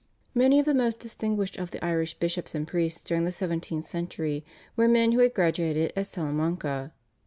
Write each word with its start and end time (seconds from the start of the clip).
Many 0.33 0.57
of 0.57 0.65
the 0.65 0.73
most 0.73 0.99
distinguished 0.99 1.57
of 1.57 1.69
the 1.69 1.85
Irish 1.85 2.15
bishops 2.15 2.55
and 2.55 2.67
priests 2.67 3.03
during 3.03 3.23
the 3.23 3.31
seventeenth 3.31 3.85
century 3.85 4.43
were 4.75 4.87
men 4.87 5.11
who 5.11 5.19
had 5.19 5.35
graduated 5.35 5.93
at 5.95 6.07
Salamanca. 6.07 6.91